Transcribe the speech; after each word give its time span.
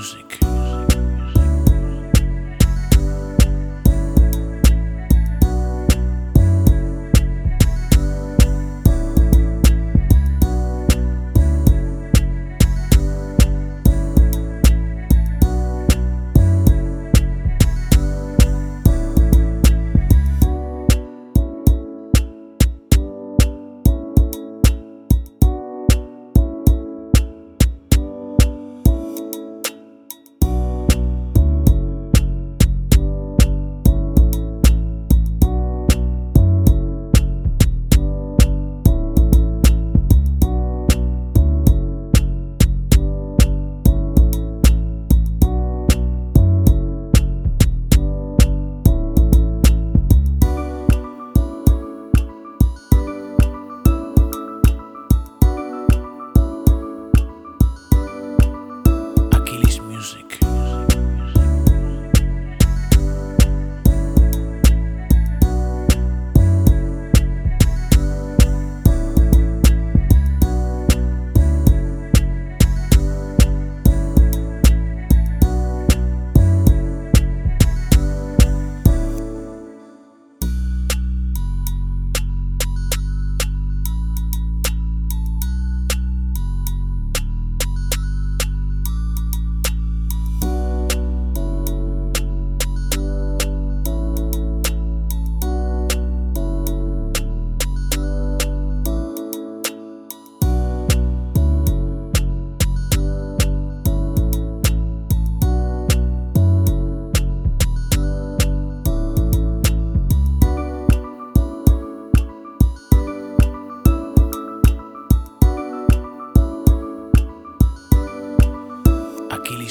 music. 0.00 0.39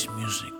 Music. 0.07 0.58